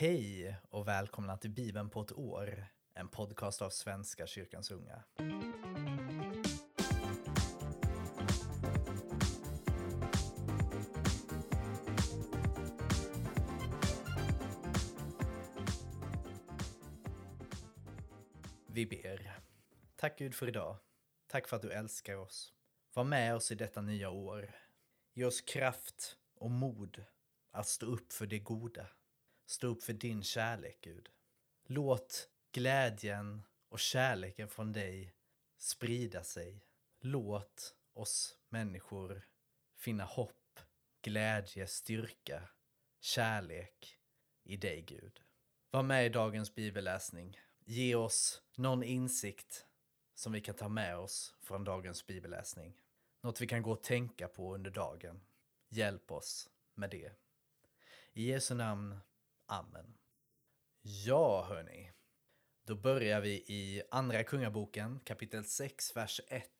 Hej 0.00 0.56
och 0.70 0.88
välkomna 0.88 1.36
till 1.36 1.50
Bibeln 1.50 1.90
på 1.90 2.00
ett 2.00 2.12
år, 2.12 2.66
en 2.94 3.08
podcast 3.08 3.62
av 3.62 3.70
Svenska 3.70 4.26
kyrkans 4.26 4.70
unga. 4.70 5.04
Vi 18.66 18.86
ber. 18.86 19.40
Tack 19.96 20.18
Gud 20.18 20.34
för 20.34 20.48
idag. 20.48 20.76
Tack 21.26 21.48
för 21.48 21.56
att 21.56 21.62
du 21.62 21.72
älskar 21.72 22.16
oss. 22.16 22.52
Var 22.94 23.04
med 23.04 23.34
oss 23.34 23.52
i 23.52 23.54
detta 23.54 23.80
nya 23.80 24.10
år. 24.10 24.54
Ge 25.14 25.24
oss 25.24 25.40
kraft 25.40 26.16
och 26.34 26.50
mod 26.50 27.04
att 27.50 27.68
stå 27.68 27.86
upp 27.86 28.12
för 28.12 28.26
det 28.26 28.38
goda. 28.38 28.86
Stå 29.48 29.66
upp 29.66 29.82
för 29.82 29.92
din 29.92 30.22
kärlek, 30.22 30.78
Gud. 30.80 31.08
Låt 31.66 32.28
glädjen 32.52 33.42
och 33.68 33.78
kärleken 33.78 34.48
från 34.48 34.72
dig 34.72 35.14
sprida 35.56 36.24
sig. 36.24 36.64
Låt 37.00 37.74
oss 37.92 38.38
människor 38.48 39.26
finna 39.76 40.04
hopp, 40.04 40.60
glädje, 41.02 41.66
styrka, 41.66 42.48
kärlek 43.00 43.98
i 44.44 44.56
dig, 44.56 44.82
Gud. 44.82 45.22
Var 45.70 45.82
med 45.82 46.06
i 46.06 46.08
dagens 46.08 46.54
bibelläsning. 46.54 47.40
Ge 47.64 47.94
oss 47.94 48.42
någon 48.54 48.82
insikt 48.82 49.66
som 50.14 50.32
vi 50.32 50.40
kan 50.40 50.54
ta 50.54 50.68
med 50.68 50.98
oss 50.98 51.34
från 51.40 51.64
dagens 51.64 52.06
bibelläsning. 52.06 52.80
Något 53.20 53.40
vi 53.40 53.46
kan 53.46 53.62
gå 53.62 53.72
och 53.72 53.82
tänka 53.82 54.28
på 54.28 54.54
under 54.54 54.70
dagen. 54.70 55.20
Hjälp 55.68 56.12
oss 56.12 56.50
med 56.74 56.90
det. 56.90 57.12
I 58.12 58.30
Jesu 58.30 58.54
namn. 58.54 59.00
Amen. 59.50 59.94
Ja, 60.82 61.44
hörni. 61.48 61.92
Då 62.66 62.74
börjar 62.74 63.20
vi 63.20 63.32
i 63.32 63.82
Andra 63.90 64.24
Kungaboken, 64.24 65.00
kapitel 65.00 65.44
6, 65.44 65.96
vers 65.96 66.20
1 66.28 66.50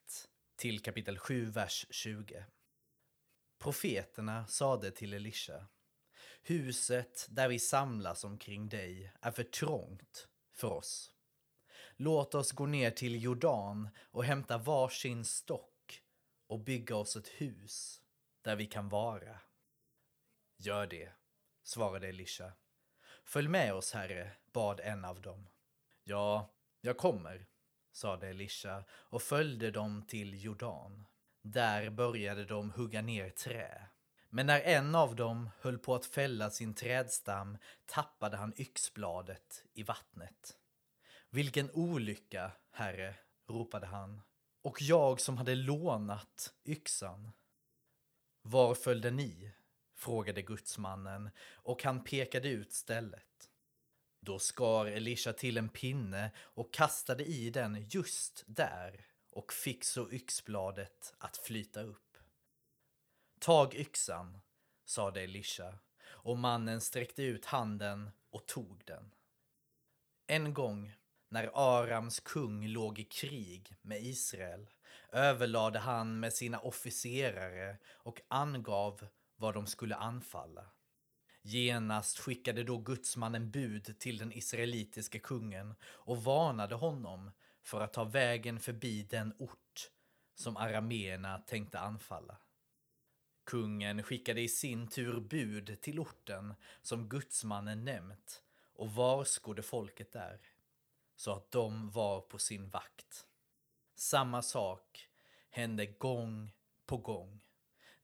till 0.57 0.83
kapitel 0.83 1.19
7, 1.19 1.45
vers 1.51 1.87
20. 1.91 2.45
Profeterna 3.59 4.47
sade 4.47 4.91
till 4.91 5.15
Elisha 5.15 5.67
Huset 6.43 7.27
där 7.31 7.49
vi 7.49 7.59
samlas 7.59 8.25
omkring 8.25 8.69
dig 8.69 9.13
är 9.21 9.31
för 9.31 9.45
trångt 9.45 10.29
för 10.53 10.69
oss. 10.69 11.13
Låt 11.97 12.35
oss 12.35 12.53
gå 12.53 12.67
ner 12.67 12.91
till 12.91 13.23
Jordan 13.23 13.89
och 13.99 14.25
hämta 14.25 14.59
varsin 14.59 15.25
stock 15.25 16.03
och 16.47 16.61
bygga 16.61 16.97
oss 16.97 17.17
ett 17.17 17.29
hus 17.29 18.03
där 18.43 18.57
vi 18.57 18.67
kan 18.67 18.89
vara. 18.89 19.41
Gör 20.57 20.87
det, 20.87 21.13
svarade 21.63 22.09
Elisha. 22.09 22.53
Följ 23.29 23.49
med 23.49 23.75
oss, 23.75 23.93
herre, 23.93 24.31
bad 24.53 24.81
en 24.81 25.05
av 25.05 25.21
dem. 25.21 25.49
Ja, 26.05 26.51
jag 26.81 26.97
kommer, 26.97 27.47
sade 27.93 28.29
Elisha 28.29 28.85
och 28.91 29.23
följde 29.23 29.71
dem 29.71 30.03
till 30.03 30.45
Jordan. 30.45 31.05
Där 31.43 31.91
började 31.91 32.45
de 32.45 32.71
hugga 32.71 33.03
ner 33.03 33.31
trä. 33.31 33.89
Men 34.29 34.47
när 34.47 34.61
en 34.61 34.95
av 34.95 35.17
dem 35.17 35.51
höll 35.61 35.79
på 35.79 35.95
att 35.95 36.07
fälla 36.07 36.51
sin 36.51 36.75
trädstam 36.75 37.59
tappade 37.87 38.37
han 38.37 38.53
yxbladet 38.57 39.65
i 39.75 39.83
vattnet. 39.83 40.59
Vilken 41.31 41.71
olycka, 41.71 42.53
herre, 42.71 43.15
ropade 43.49 43.87
han. 43.87 44.21
Och 44.63 44.83
jag 44.83 45.21
som 45.21 45.37
hade 45.37 45.55
lånat 45.55 46.55
yxan. 46.65 47.31
Var 48.43 48.75
följde 48.75 49.11
ni? 49.11 49.53
Frågade 49.99 50.43
gudsmannen 50.43 51.31
och 51.55 51.83
han 51.83 52.05
pekade 52.05 52.49
ut 52.49 52.73
stället. 52.73 53.51
Då 54.21 54.39
skar 54.39 54.87
Elisha 54.87 55.33
till 55.33 55.57
en 55.57 55.69
pinne 55.69 56.31
och 56.39 56.75
kastade 56.75 57.25
i 57.25 57.51
den 57.51 57.87
just 57.91 58.45
där 58.47 59.07
och 59.31 59.53
fick 59.53 59.85
så 59.85 60.11
yxbladet 60.11 61.15
att 61.19 61.37
flyta 61.37 61.83
upp. 61.83 62.17
Tag 63.41 63.75
yxan, 63.75 64.41
sade 64.85 65.21
Elisha 65.21 65.79
och 66.07 66.39
mannen 66.39 66.81
sträckte 66.81 67.23
ut 67.23 67.45
handen 67.45 68.11
och 68.31 68.47
tog 68.47 68.83
den. 68.87 69.11
En 70.27 70.55
gång 70.55 70.95
när 71.29 71.51
Arams 71.55 72.21
kung 72.21 72.67
låg 72.67 72.99
i 72.99 73.05
krig 73.05 73.77
med 73.83 74.03
Israel 74.03 74.71
överlade 75.13 75.79
han 75.79 76.21
med 76.21 76.33
sina 76.33 76.59
officerare 76.59 77.77
och 77.87 78.21
angav 78.29 79.09
vad 79.39 79.55
de 79.55 79.67
skulle 79.67 79.97
anfalla. 79.97 80.65
Genast 81.43 82.19
skickade 82.19 82.65
då 82.65 82.79
gudsmannen 82.79 83.51
bud 83.51 83.99
till 83.99 84.19
den 84.19 84.33
israelitiske 84.33 85.19
kungen 85.19 85.75
och 85.83 86.25
varnade 86.25 86.75
honom 86.75 87.31
för 87.63 87.81
att 87.81 87.93
ta 87.93 88.05
vägen 88.05 88.61
förbi 88.61 89.03
den 89.03 89.35
ort 89.39 89.91
som 90.35 90.57
arameerna 90.57 91.39
tänkte 91.39 91.79
anfalla. 91.79 92.39
Kungen 93.45 94.03
skickade 94.03 94.41
i 94.41 94.49
sin 94.49 94.89
tur 94.89 95.21
bud 95.21 95.81
till 95.81 96.01
orten 96.01 96.55
som 96.83 97.09
gudsmannen 97.09 97.85
nämnt 97.85 98.43
och 98.75 98.95
varskodde 98.95 99.63
folket 99.63 100.13
där, 100.13 100.41
så 101.17 101.33
att 101.33 101.51
de 101.51 101.91
var 101.91 102.21
på 102.21 102.39
sin 102.39 102.71
vakt. 102.71 103.27
Samma 103.95 104.43
sak 104.43 105.09
hände 105.51 105.87
gång 105.87 106.55
på 106.87 106.97
gång. 106.97 107.45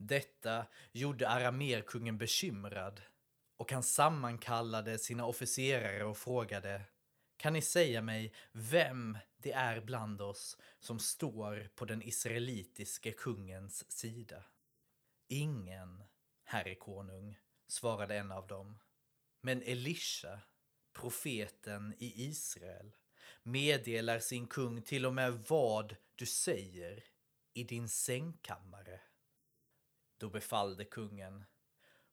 Detta 0.07 0.67
gjorde 0.93 1.29
aramerkungen 1.29 2.19
bekymrad 2.19 3.03
och 3.57 3.73
han 3.73 3.83
sammankallade 3.83 4.99
sina 4.99 5.27
officerare 5.27 6.05
och 6.05 6.19
frågade 6.19 6.83
Kan 7.37 7.53
ni 7.53 7.63
säga 7.63 8.03
mig 8.03 8.35
vem 8.53 9.19
det 9.37 9.53
är 9.53 9.81
bland 9.81 10.23
oss 10.23 10.59
som 10.81 10.99
står 10.99 11.69
på 11.75 11.85
den 11.85 12.03
israelitiske 12.03 13.13
kungens 13.13 13.93
sida? 13.93 14.45
Ingen, 15.29 16.05
herre 16.45 16.75
konung, 16.75 17.39
svarade 17.67 18.17
en 18.17 18.33
av 18.33 18.47
dem. 18.47 18.79
Men 19.41 19.63
Elisha, 19.63 20.41
profeten 20.93 21.95
i 21.99 22.25
Israel, 22.25 22.97
meddelar 23.43 24.19
sin 24.19 24.47
kung 24.47 24.83
till 24.83 25.07
och 25.07 25.15
med 25.15 25.45
vad 25.49 25.97
du 26.15 26.27
säger 26.27 27.05
i 27.55 27.65
din 27.65 27.89
sängkammare. 27.89 29.01
Då 30.19 30.29
befallde 30.29 30.85
kungen 30.85 31.45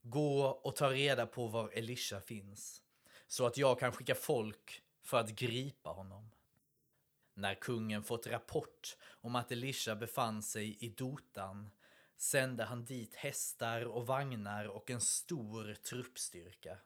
Gå 0.01 0.45
och 0.45 0.75
ta 0.75 0.91
reda 0.91 1.25
på 1.25 1.47
var 1.47 1.69
Elisha 1.69 2.21
finns 2.21 2.81
så 3.27 3.45
att 3.45 3.57
jag 3.57 3.79
kan 3.79 3.91
skicka 3.91 4.15
folk 4.15 4.83
för 5.03 5.19
att 5.19 5.29
gripa 5.29 5.89
honom. 5.89 6.31
När 7.33 7.55
kungen 7.55 8.03
fått 8.03 8.27
rapport 8.27 8.97
om 9.21 9.35
att 9.35 9.51
Elisha 9.51 9.95
befann 9.95 10.43
sig 10.43 10.77
i 10.85 10.89
Dotan 10.89 11.69
sände 12.17 12.63
han 12.63 12.85
dit 12.85 13.15
hästar 13.15 13.85
och 13.85 14.07
vagnar 14.07 14.65
och 14.65 14.89
en 14.89 15.01
stor 15.01 15.73
truppstyrka. 15.73 16.77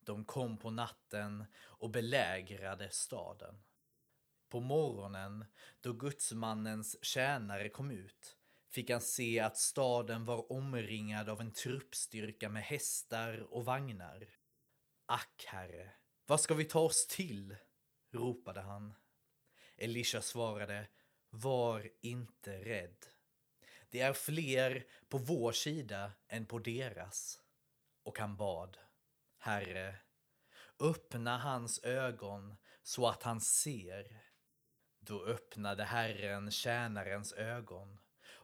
De 0.00 0.24
kom 0.24 0.58
på 0.58 0.70
natten 0.70 1.44
och 1.56 1.90
belägrade 1.90 2.90
staden. 2.90 3.62
På 4.48 4.60
morgonen, 4.60 5.44
då 5.80 5.92
gudsmannens 5.92 7.04
tjänare 7.04 7.68
kom 7.68 7.90
ut, 7.90 8.37
fick 8.70 8.90
han 8.90 9.00
se 9.00 9.40
att 9.40 9.56
staden 9.56 10.24
var 10.24 10.52
omringad 10.52 11.28
av 11.28 11.40
en 11.40 11.52
truppstyrka 11.52 12.48
med 12.48 12.62
hästar 12.62 13.46
och 13.50 13.64
vagnar. 13.64 14.28
Ack, 15.06 15.44
herre, 15.46 15.90
vad 16.26 16.40
ska 16.40 16.54
vi 16.54 16.64
ta 16.64 16.80
oss 16.80 17.06
till? 17.06 17.56
ropade 18.10 18.60
han. 18.60 18.94
Elisha 19.76 20.22
svarade, 20.22 20.88
var 21.30 21.90
inte 22.00 22.64
rädd. 22.64 23.06
Det 23.90 24.00
är 24.00 24.12
fler 24.12 24.86
på 25.08 25.18
vår 25.18 25.52
sida 25.52 26.12
än 26.28 26.46
på 26.46 26.58
deras. 26.58 27.40
Och 28.02 28.18
han 28.18 28.36
bad, 28.36 28.78
Herre, 29.38 29.96
öppna 30.80 31.38
hans 31.38 31.84
ögon 31.84 32.56
så 32.82 33.08
att 33.08 33.22
han 33.22 33.40
ser. 33.40 34.22
Då 35.00 35.24
öppnade 35.24 35.84
Herren 35.84 36.50
tjänarens 36.50 37.32
ögon 37.32 37.98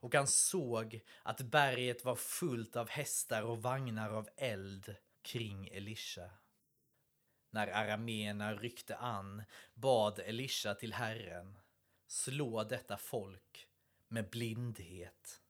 och 0.04 0.14
han 0.14 0.26
såg 0.26 1.00
att 1.22 1.40
berget 1.40 2.04
var 2.04 2.16
fullt 2.16 2.76
av 2.76 2.88
hästar 2.88 3.42
och 3.42 3.62
vagnar 3.62 4.10
av 4.10 4.28
eld 4.36 4.96
kring 5.22 5.68
Elisha. 5.68 6.30
När 7.50 7.66
arameerna 7.66 8.54
ryckte 8.54 8.96
an 8.96 9.42
bad 9.74 10.18
Elisha 10.18 10.74
till 10.74 10.92
Herren, 10.92 11.58
slå 12.06 12.64
detta 12.64 12.96
folk 12.96 13.68
med 14.08 14.30
blindhet. 14.30 15.42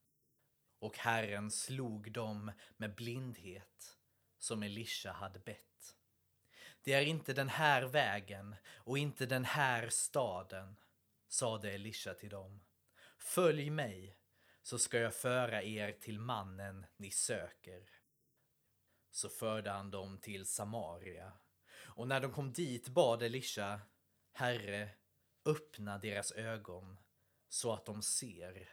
Och 0.78 0.98
Herren 0.98 1.50
slog 1.50 2.12
dem 2.12 2.52
med 2.76 2.94
blindhet 2.94 3.98
som 4.38 4.62
Elisha 4.62 5.12
hade 5.12 5.38
bett. 5.38 5.96
Det 6.82 6.92
är 6.92 7.02
inte 7.02 7.32
den 7.32 7.48
här 7.48 7.82
vägen 7.82 8.56
och 8.66 8.98
inte 8.98 9.26
den 9.26 9.44
här 9.44 9.88
staden, 9.88 10.76
sade 11.28 11.72
Elisha 11.72 12.14
till 12.14 12.30
dem. 12.30 12.60
Följ 13.18 13.70
mig 13.70 14.16
så 14.64 14.78
ska 14.78 14.98
jag 14.98 15.14
föra 15.14 15.62
er 15.62 15.92
till 15.92 16.18
mannen 16.20 16.86
ni 16.96 17.10
söker. 17.10 17.90
Så 19.10 19.28
förde 19.28 19.70
han 19.70 19.90
dem 19.90 20.18
till 20.18 20.46
Samaria. 20.46 21.32
Och 21.74 22.08
när 22.08 22.20
de 22.20 22.32
kom 22.32 22.52
dit 22.52 22.88
bad 22.88 23.22
Elisha, 23.22 23.80
Herre, 24.32 24.90
öppna 25.44 25.98
deras 25.98 26.32
ögon 26.32 26.98
så 27.48 27.72
att 27.72 27.84
de 27.84 28.02
ser. 28.02 28.68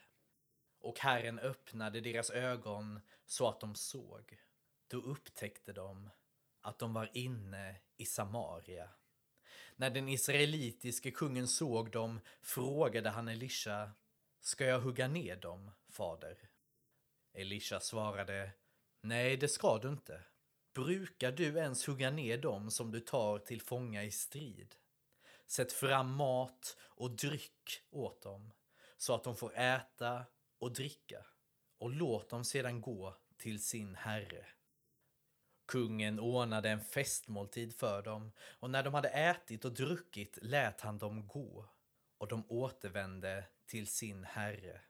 Och 0.79 0.99
Herren 0.99 1.39
öppnade 1.39 2.01
deras 2.01 2.29
ögon 2.29 2.99
så 3.25 3.47
att 3.47 3.59
de 3.59 3.75
såg. 3.75 4.39
Då 4.87 4.97
upptäckte 4.97 5.73
de 5.73 6.09
att 6.61 6.79
de 6.79 6.93
var 6.93 7.09
inne 7.13 7.75
i 7.97 8.05
Samaria. 8.05 8.89
När 9.75 9.89
den 9.89 10.09
israelitiske 10.09 11.11
kungen 11.11 11.47
såg 11.47 11.91
dem 11.91 12.19
frågade 12.41 13.09
han 13.09 13.27
Elisha, 13.27 13.91
ska 14.39 14.65
jag 14.65 14.79
hugga 14.79 15.07
ner 15.07 15.35
dem, 15.35 15.71
fader? 15.91 16.37
Elisha 17.33 17.79
svarade, 17.79 18.51
nej 19.01 19.37
det 19.37 19.47
ska 19.47 19.77
du 19.77 19.89
inte. 19.89 20.23
Brukar 20.73 21.31
du 21.31 21.57
ens 21.57 21.87
hugga 21.87 22.11
ner 22.11 22.37
dem 22.37 22.71
som 22.71 22.91
du 22.91 22.99
tar 22.99 23.39
till 23.39 23.61
fånga 23.61 24.03
i 24.03 24.11
strid? 24.11 24.75
Sätt 25.47 25.73
fram 25.73 26.13
mat 26.15 26.77
och 26.79 27.11
dryck 27.11 27.83
åt 27.89 28.21
dem, 28.21 28.51
så 28.97 29.15
att 29.15 29.23
de 29.23 29.35
får 29.35 29.57
äta 29.57 30.25
och 30.59 30.73
dricka, 30.73 31.25
och 31.77 31.89
låt 31.89 32.29
dem 32.29 32.43
sedan 32.43 32.81
gå 32.81 33.15
till 33.37 33.63
sin 33.63 33.95
herre. 33.95 34.45
Kungen 35.67 36.19
ordnade 36.19 36.69
en 36.69 36.81
festmåltid 36.81 37.75
för 37.75 38.01
dem, 38.01 38.31
och 38.39 38.69
när 38.69 38.83
de 38.83 38.93
hade 38.93 39.09
ätit 39.09 39.65
och 39.65 39.73
druckit 39.73 40.39
lät 40.41 40.81
han 40.81 40.97
dem 40.97 41.27
gå, 41.27 41.69
och 42.17 42.27
de 42.27 42.43
återvände 42.47 43.45
till 43.65 43.87
sin 43.87 44.23
herre. 44.23 44.81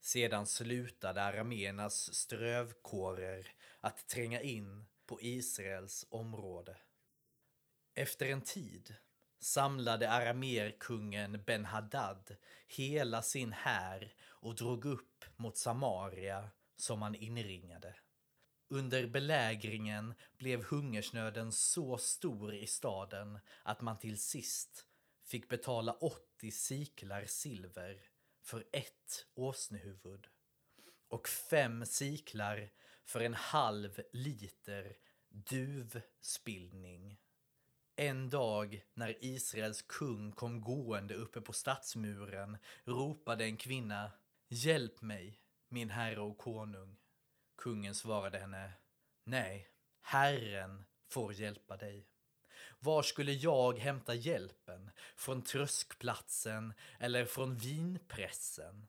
Sedan 0.00 0.46
slutade 0.46 1.22
arameernas 1.22 2.14
strövkårer 2.14 3.46
att 3.80 4.08
tränga 4.08 4.40
in 4.40 4.84
på 5.06 5.18
Israels 5.20 6.06
område. 6.10 6.76
Efter 7.94 8.26
en 8.26 8.42
tid 8.42 8.94
samlade 9.40 10.10
aramerkungen 10.10 11.42
Ben-Hadad 11.46 12.36
hela 12.66 13.22
sin 13.22 13.52
här 13.52 14.14
och 14.22 14.54
drog 14.54 14.84
upp 14.84 15.24
mot 15.36 15.56
Samaria 15.56 16.50
som 16.76 17.02
han 17.02 17.14
inringade. 17.14 17.94
Under 18.70 19.06
belägringen 19.06 20.14
blev 20.36 20.64
hungersnöden 20.64 21.52
så 21.52 21.98
stor 21.98 22.54
i 22.54 22.66
staden 22.66 23.38
att 23.62 23.80
man 23.80 23.98
till 23.98 24.20
sist 24.20 24.86
fick 25.24 25.48
betala 25.48 25.92
80 25.92 26.50
siklar 26.50 27.24
silver 27.26 28.02
för 28.48 28.64
ett 28.72 29.26
åsnehuvud 29.34 30.26
och 31.08 31.28
fem 31.28 31.86
siklar 31.86 32.70
för 33.04 33.20
en 33.20 33.34
halv 33.34 34.00
liter 34.12 34.96
duvspillning. 35.28 37.20
En 37.96 38.30
dag 38.30 38.84
när 38.94 39.24
Israels 39.24 39.82
kung 39.82 40.32
kom 40.32 40.60
gående 40.60 41.14
uppe 41.14 41.40
på 41.40 41.52
stadsmuren 41.52 42.58
ropade 42.84 43.44
en 43.44 43.56
kvinna 43.56 44.12
Hjälp 44.48 45.02
mig, 45.02 45.40
min 45.68 45.90
herre 45.90 46.20
och 46.20 46.38
konung. 46.38 46.96
Kungen 47.56 47.94
svarade 47.94 48.38
henne 48.38 48.72
Nej, 49.24 49.68
Herren 50.00 50.84
får 51.08 51.32
hjälpa 51.32 51.76
dig. 51.76 52.08
Var 52.80 53.02
skulle 53.02 53.32
jag 53.32 53.78
hämta 53.78 54.14
hjälpen? 54.14 54.90
Från 55.16 55.42
tröskplatsen 55.42 56.74
eller 56.98 57.24
från 57.24 57.56
vinpressen? 57.56 58.86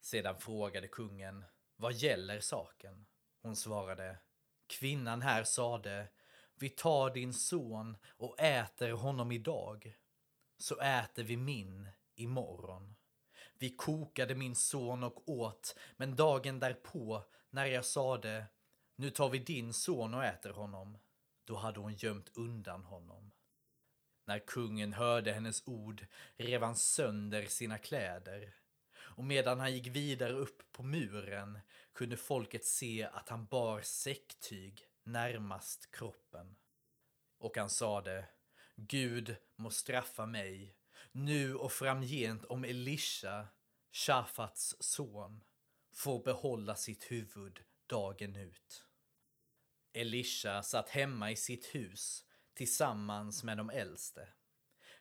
Sedan 0.00 0.38
frågade 0.38 0.88
kungen 0.88 1.44
Vad 1.76 1.92
gäller 1.92 2.40
saken? 2.40 3.06
Hon 3.42 3.56
svarade 3.56 4.18
Kvinnan 4.66 5.22
här 5.22 5.44
sade 5.44 6.08
Vi 6.54 6.68
tar 6.68 7.10
din 7.10 7.34
son 7.34 7.96
och 8.06 8.40
äter 8.40 8.90
honom 8.90 9.32
idag 9.32 9.96
så 10.58 10.80
äter 10.80 11.24
vi 11.24 11.36
min 11.36 11.88
imorgon. 12.14 12.94
Vi 13.58 13.76
kokade 13.76 14.34
min 14.34 14.54
son 14.54 15.02
och 15.02 15.28
åt, 15.28 15.76
men 15.96 16.16
dagen 16.16 16.60
därpå 16.60 17.24
när 17.50 17.66
jag 17.66 17.84
sade 17.84 18.46
nu 18.96 19.10
tar 19.10 19.28
vi 19.28 19.38
din 19.38 19.72
son 19.72 20.14
och 20.14 20.24
äter 20.24 20.50
honom, 20.50 20.98
då 21.44 21.56
hade 21.56 21.80
hon 21.80 21.94
gömt 21.94 22.30
undan 22.34 22.84
honom. 22.84 23.32
När 24.26 24.38
kungen 24.38 24.92
hörde 24.92 25.32
hennes 25.32 25.62
ord 25.66 26.06
rev 26.36 26.62
han 26.62 26.76
sönder 26.76 27.46
sina 27.46 27.78
kläder 27.78 28.54
och 28.94 29.24
medan 29.24 29.60
han 29.60 29.74
gick 29.74 29.86
vidare 29.86 30.32
upp 30.32 30.72
på 30.72 30.82
muren 30.82 31.58
kunde 31.92 32.16
folket 32.16 32.64
se 32.64 33.08
att 33.12 33.28
han 33.28 33.46
bar 33.46 33.80
säcktyg 33.80 34.86
närmast 35.04 35.90
kroppen. 35.90 36.56
Och 37.38 37.56
han 37.56 37.70
sade, 37.70 38.28
Gud 38.76 39.36
må 39.56 39.70
straffa 39.70 40.26
mig, 40.26 40.76
nu 41.12 41.54
och 41.54 41.72
framgent 41.72 42.44
om 42.44 42.64
Elisha, 42.64 43.46
Shafats 43.92 44.76
son, 44.80 45.44
får 45.94 46.22
behålla 46.24 46.76
sitt 46.76 47.10
huvud 47.10 47.60
dagen 47.86 48.36
ut. 48.36 48.86
Elisha 49.92 50.62
satt 50.62 50.88
hemma 50.88 51.30
i 51.30 51.36
sitt 51.36 51.74
hus 51.74 52.24
tillsammans 52.54 53.44
med 53.44 53.56
de 53.56 53.70
äldste. 53.70 54.28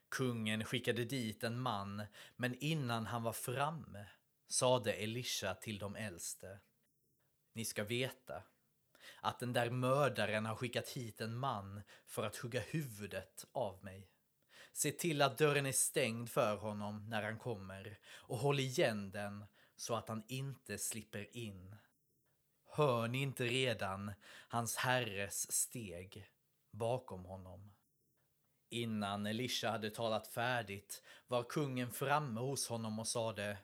Kungen 0.09 0.63
skickade 0.63 1.05
dit 1.05 1.43
en 1.43 1.59
man, 1.59 2.03
men 2.35 2.55
innan 2.59 3.05
han 3.05 3.23
var 3.23 3.33
framme 3.33 4.07
sade 4.47 4.93
Elisha 4.93 5.53
till 5.53 5.79
de 5.79 5.95
äldste. 5.95 6.59
Ni 7.53 7.65
ska 7.65 7.83
veta 7.83 8.43
att 9.21 9.39
den 9.39 9.53
där 9.53 9.69
mördaren 9.69 10.45
har 10.45 10.55
skickat 10.55 10.89
hit 10.89 11.21
en 11.21 11.37
man 11.37 11.81
för 12.05 12.23
att 12.23 12.35
hugga 12.35 12.59
huvudet 12.59 13.45
av 13.51 13.83
mig. 13.83 14.09
Se 14.73 14.91
till 14.91 15.21
att 15.21 15.37
dörren 15.37 15.65
är 15.65 15.71
stängd 15.71 16.29
för 16.29 16.55
honom 16.55 17.09
när 17.09 17.23
han 17.23 17.39
kommer 17.39 17.99
och 18.07 18.37
håll 18.37 18.59
igen 18.59 19.11
den 19.11 19.45
så 19.75 19.95
att 19.95 20.07
han 20.07 20.23
inte 20.27 20.77
slipper 20.77 21.37
in. 21.37 21.75
Hör 22.73 23.07
ni 23.07 23.21
inte 23.21 23.43
redan 23.43 24.13
hans 24.47 24.75
herres 24.75 25.51
steg 25.51 26.29
bakom 26.71 27.25
honom? 27.25 27.73
Innan 28.69 29.25
Elisha 29.25 29.71
hade 29.71 29.89
talat 29.89 30.27
färdigt 30.27 31.03
var 31.27 31.43
kungen 31.43 31.91
framme 31.91 32.39
hos 32.39 32.67
honom 32.67 32.99
och 32.99 33.07
sade 33.07 33.57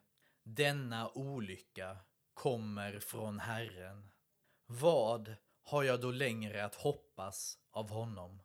Denna 0.43 1.09
olycka 1.09 1.97
kommer 2.33 2.99
från 2.99 3.39
Herren. 3.39 4.09
Vad 4.65 5.35
har 5.63 5.83
jag 5.83 6.01
då 6.01 6.11
längre 6.11 6.65
att 6.65 6.75
hoppas 6.75 7.59
av 7.71 7.89
honom? 7.89 8.41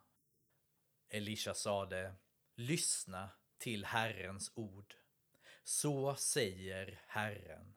Elisha 1.08 1.54
sade 1.54 2.14
Lyssna 2.54 3.30
till 3.58 3.84
Herrens 3.84 4.52
ord. 4.54 4.94
Så 5.64 6.14
säger 6.14 7.00
Herren. 7.06 7.74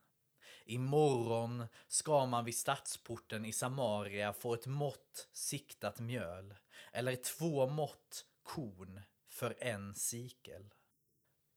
Imorgon 0.66 1.66
ska 1.88 2.26
man 2.26 2.46
vid 2.46 2.56
stadsporten 2.56 3.46
i 3.46 3.54
Samaria 3.54 4.34
få 4.34 4.54
ett 4.54 4.68
mått 4.68 5.30
siktat 5.34 6.00
mjöl 6.00 6.54
eller 6.92 7.16
två 7.16 7.68
mått 7.68 8.26
korn 8.44 9.02
för 9.28 9.56
en 9.60 9.96
sikel. 9.96 10.74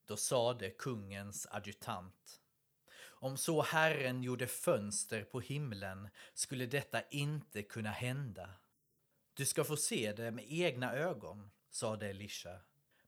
Då 0.06 0.16
sade 0.16 0.70
kungens 0.70 1.46
adjutant 1.50 2.40
om 3.20 3.36
så 3.36 3.62
Herren 3.62 4.22
gjorde 4.22 4.46
fönster 4.46 5.24
på 5.24 5.40
himlen 5.40 6.08
skulle 6.34 6.66
detta 6.66 7.02
inte 7.02 7.62
kunna 7.62 7.90
hända. 7.90 8.50
Du 9.34 9.46
ska 9.46 9.64
få 9.64 9.76
se 9.76 10.12
det 10.12 10.30
med 10.30 10.44
egna 10.48 10.92
ögon, 10.92 11.50
sade 11.70 12.08
Elisha, 12.08 12.60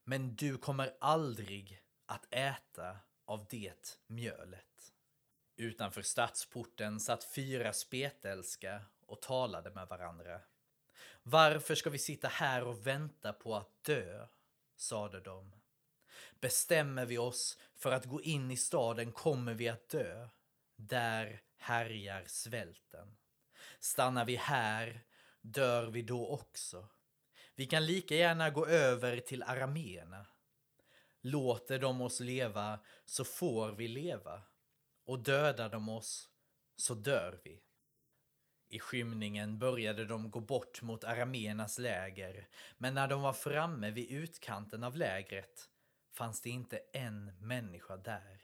men 0.05 0.37
du 0.37 0.59
kommer 0.59 0.97
aldrig 1.01 1.83
att 2.07 2.35
äta 2.35 2.97
av 3.25 3.47
det 3.51 3.99
mjölet. 4.07 4.93
Utanför 5.61 6.03
stadsporten 6.03 7.01
satt 7.01 7.25
fyra 7.25 7.73
spetälska 7.73 8.83
och 9.07 9.23
talade 9.23 9.71
med 9.71 9.89
varandra. 9.89 10.41
Varför 11.23 11.75
ska 11.75 11.91
vi 11.91 11.99
sitta 11.99 12.29
här 12.29 12.65
och 12.65 12.87
vänta 12.87 13.33
på 13.33 13.57
att 13.57 13.85
dö? 13.85 14.27
sade 14.77 15.21
de. 15.21 15.53
Bestämmer 16.41 17.07
vi 17.07 17.19
oss 17.19 17.59
för 17.75 17.93
att 17.93 18.05
gå 18.05 18.23
in 18.23 18.51
i 18.51 18.57
staden 18.57 19.13
kommer 19.13 19.55
vi 19.55 19.69
att 19.69 19.89
dö. 19.89 20.29
Där 20.77 21.43
härjar 21.57 22.25
svälten. 22.27 23.17
Stannar 23.81 24.25
vi 24.25 24.37
här 24.37 25.05
dör 25.41 25.87
vi 25.87 26.03
då 26.03 26.29
också. 26.29 26.89
Vi 27.55 27.67
kan 27.67 27.87
lika 27.87 28.15
gärna 28.15 28.51
gå 28.51 28.67
över 28.67 29.21
till 29.21 29.43
arameerna. 29.43 30.27
Låter 31.21 31.79
de 31.79 32.01
oss 32.01 32.21
leva 32.21 32.81
så 33.05 33.25
får 33.25 33.73
vi 33.73 33.89
leva 33.89 34.43
och 35.11 35.19
dödar 35.19 35.69
de 35.69 35.89
oss 35.89 36.29
så 36.77 36.95
dör 36.95 37.41
vi. 37.45 37.63
I 38.69 38.79
skymningen 38.79 39.59
började 39.59 40.05
de 40.05 40.31
gå 40.31 40.41
bort 40.41 40.83
mot 40.83 41.05
arameernas 41.05 41.79
läger, 41.79 42.49
men 42.79 42.95
när 42.95 43.09
de 43.09 43.23
var 43.23 43.33
framme 43.33 43.91
vid 43.91 44.11
utkanten 44.11 44.85
av 44.85 44.97
lägret 44.97 45.69
fanns 46.13 46.41
det 46.41 46.51
inte 46.51 46.81
en 46.93 47.33
människa 47.41 47.97
där. 47.97 48.41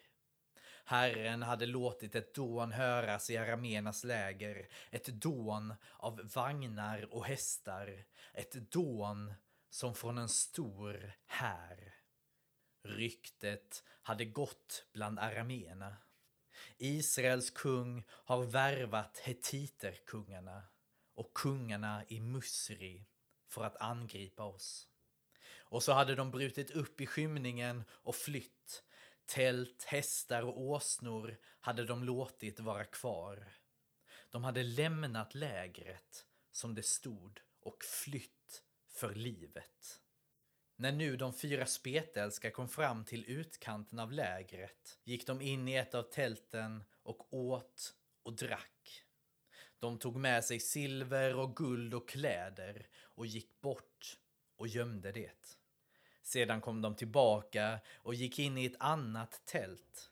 Herren 0.85 1.43
hade 1.43 1.67
låtit 1.67 2.15
ett 2.15 2.35
dån 2.35 2.73
höras 2.73 3.31
i 3.31 3.37
arameernas 3.37 4.05
läger, 4.05 4.69
ett 4.91 5.07
dån 5.07 5.75
av 5.97 6.31
vagnar 6.35 7.15
och 7.15 7.25
hästar, 7.25 8.05
ett 8.33 8.53
dån 8.53 9.35
som 9.71 9.95
från 9.95 10.19
en 10.19 10.29
stor 10.29 11.13
här. 11.27 11.95
Ryktet 12.83 13.85
hade 14.03 14.25
gått 14.25 14.87
bland 14.93 15.19
arameerna. 15.19 15.97
Israels 16.79 17.51
kung 17.51 18.05
har 18.09 18.45
värvat 18.45 19.19
hetiterkungarna 19.19 20.63
och 21.15 21.35
kungarna 21.35 22.05
i 22.09 22.21
Musri 22.21 23.07
för 23.49 23.65
att 23.65 23.77
angripa 23.77 24.45
oss. 24.45 24.89
Och 25.69 25.83
så 25.83 25.93
hade 25.93 26.15
de 26.15 26.31
brutit 26.31 26.71
upp 26.71 27.01
i 27.01 27.07
skymningen 27.07 27.85
och 27.91 28.17
flytt. 28.17 28.83
Tält, 29.27 29.85
hästar 29.85 30.43
och 30.43 30.61
åsnor 30.61 31.37
hade 31.61 31.85
de 31.85 32.05
låtit 32.05 32.61
vara 32.61 32.85
kvar. 32.85 33.53
De 34.31 34.45
hade 34.45 34.63
lämnat 34.63 35.35
lägret, 35.35 36.27
som 36.53 36.75
det 36.75 36.83
stod, 36.83 37.41
och 37.61 37.85
flytt 37.85 38.63
för 38.89 39.15
livet. 39.15 40.01
När 40.79 40.93
nu 40.93 41.17
de 41.17 41.33
fyra 41.33 41.67
spetälska 41.67 42.51
kom 42.51 42.69
fram 42.69 43.05
till 43.05 43.25
utkanten 43.31 43.99
av 43.99 44.13
lägret 44.13 44.99
gick 45.05 45.27
de 45.27 45.41
in 45.41 45.69
i 45.69 45.75
ett 45.75 45.95
av 45.95 46.03
tälten 46.03 46.85
och 47.03 47.35
åt 47.35 47.95
och 48.23 48.33
drack. 48.33 49.05
De 49.79 49.99
tog 49.99 50.17
med 50.17 50.45
sig 50.45 50.61
silver 50.61 51.37
och 51.37 51.57
guld 51.57 51.95
och 51.95 52.09
kläder 52.09 52.87
och 53.01 53.27
gick 53.27 53.61
bort 53.61 54.19
och 54.57 54.69
gömde 54.69 55.13
det. 55.13 55.59
Sedan 56.23 56.61
kom 56.61 56.83
de 56.83 56.97
tillbaka 56.97 57.81
och 57.95 58.15
gick 58.15 58.39
in 58.39 58.59
i 58.59 58.65
ett 58.65 58.81
annat 58.81 59.43
tält, 59.45 60.11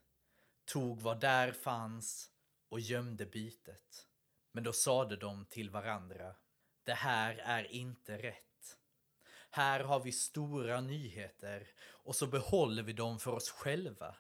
tog 0.65 1.01
vad 1.01 1.21
där 1.21 1.53
fanns 1.53 2.31
och 2.69 2.81
gömde 2.81 3.27
bytet. 3.27 4.07
Men 4.53 4.65
då 4.65 4.73
sade 4.73 5.17
de 5.17 5.47
till 5.47 5.71
varandra, 5.71 6.35
det 6.85 6.95
här 6.95 7.37
är 7.37 7.73
inte 7.73 8.19
rätt. 8.19 8.54
Här 9.55 9.81
har 9.81 10.01
vi 10.01 10.13
stora 10.13 10.81
nyheter 10.81 11.67
och 11.81 12.17
så 12.17 12.27
behåller 12.27 12.83
vi 12.83 12.93
dem 12.93 13.19
för 13.19 13.33
oss 13.33 13.51
själva. 13.51 14.17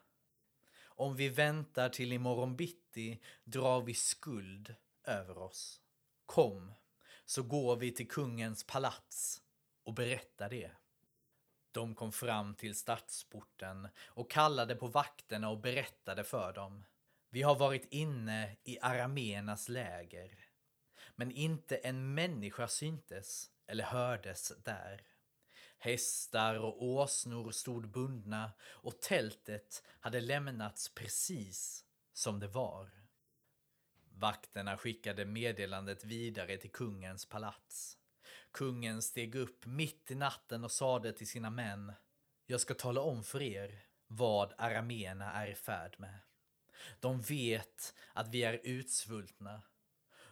Om 0.85 1.17
vi 1.17 1.29
väntar 1.29 1.88
till 1.88 2.12
imorgon 2.12 2.57
bitti 2.57 3.21
drar 3.45 3.81
vi 3.81 3.95
skuld 3.95 4.75
över 5.05 5.38
oss. 5.38 5.81
Kom, 6.26 6.73
så 7.25 7.43
går 7.43 7.76
vi 7.76 7.93
till 7.93 8.09
kungens 8.09 8.64
palats 8.64 9.43
och 9.85 9.95
berättar 9.95 10.50
det. 10.50 10.71
De 11.73 11.95
kom 11.95 12.12
fram 12.12 12.55
till 12.55 12.75
stadsporten 12.75 13.88
och 13.99 14.31
kallade 14.31 14.76
på 14.76 14.87
vakterna 14.87 15.49
och 15.49 15.61
berättade 15.61 16.25
för 16.25 16.53
dem. 16.53 16.85
Vi 17.31 17.43
har 17.43 17.55
varit 17.55 17.87
inne 17.91 18.57
i 18.64 18.79
aramenas 18.81 19.69
läger. 19.69 20.38
Men 21.17 21.31
inte 21.31 21.76
en 21.76 22.14
människa 22.14 22.69
syntes 22.69 23.50
eller 23.67 23.85
hördes 23.85 24.53
där. 24.64 25.03
Hästar 25.85 26.59
och 26.59 26.83
åsnor 26.83 27.50
stod 27.50 27.88
bundna 27.88 28.53
och 28.62 29.00
tältet 29.00 29.83
hade 30.00 30.21
lämnats 30.21 30.88
precis 30.88 31.85
som 32.12 32.41
det 32.41 32.47
var. 32.47 32.91
Vakterna 34.14 34.76
skickade 34.76 35.25
meddelandet 35.25 36.05
vidare 36.05 36.57
till 36.57 36.71
kungens 36.71 37.26
palats. 37.26 37.99
Kungen 38.53 39.03
steg 39.03 39.35
upp 39.35 39.67
mitt 39.67 40.11
i 40.11 40.14
natten 40.14 40.64
och 40.64 40.73
sade 40.73 41.12
till 41.12 41.29
sina 41.29 41.50
män 41.50 41.93
Jag 42.47 42.61
ska 42.61 42.75
tala 42.75 43.00
om 43.00 43.25
för 43.25 43.43
er 43.43 43.85
vad 44.07 44.53
arameerna 44.59 45.33
är 45.33 45.47
i 45.47 45.55
färd 45.55 45.97
med. 45.99 46.19
De 47.00 47.21
vet 47.21 47.95
att 48.12 48.29
vi 48.29 48.43
är 48.43 48.61
utsvultna. 48.64 49.62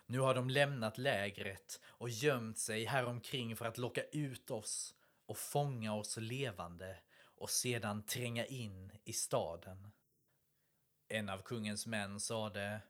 Nu 0.07 0.19
har 0.19 0.35
de 0.35 0.51
lämnat 0.51 0.99
lägret 0.99 1.81
och 1.85 2.11
gömt 2.11 2.59
sig 2.59 2.85
häromkring 2.85 3.57
för 3.57 3.65
att 3.65 3.79
locka 3.79 4.03
ut 4.03 4.51
oss 4.51 4.95
och 5.33 5.39
fånga 5.39 5.95
oss 5.95 6.17
levande 6.17 6.99
och 7.25 7.51
sedan 7.51 8.07
tränga 8.07 8.47
in 8.47 8.93
i 9.05 9.13
staden. 9.13 9.93
En 11.09 11.29
av 11.29 11.43
kungens 11.43 11.87
män 11.87 12.21
sade 12.21 12.81